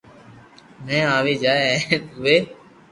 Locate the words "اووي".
2.13-2.37